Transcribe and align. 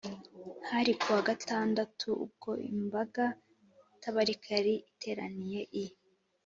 hari 0.69 0.91
ku 0.99 1.07
wa 1.15 1.21
gatandatu, 1.29 2.07
ubwo 2.25 2.51
imbaga 2.73 3.25
itabarika 3.95 4.47
yari 4.57 4.73
iteraniye 4.91 5.61
i 5.83 5.85